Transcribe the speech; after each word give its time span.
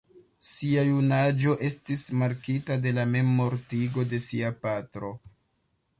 Sia 0.51 0.85
junaĝo 0.87 1.53
estis 1.67 2.01
markita 2.21 2.79
de 2.87 2.95
la 2.99 3.07
memmortigo 3.11 4.07
de 4.15 4.25
sia 4.29 4.55
patro. 4.65 5.13